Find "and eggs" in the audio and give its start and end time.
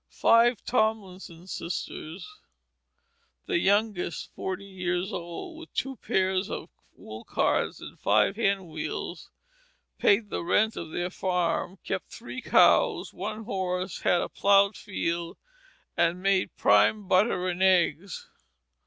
17.47-18.27